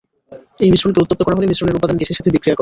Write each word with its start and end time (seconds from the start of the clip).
এই 0.63 0.69
মিশ্রণকে 0.73 1.01
উত্তপ্ত 1.03 1.21
করা 1.25 1.37
হলে 1.37 1.49
মিশ্রণের 1.51 1.77
উপাদান 1.79 1.97
গ্যাসের 1.97 2.17
সাথে 2.19 2.33
বিক্রিয়া 2.35 2.55
করে। 2.55 2.59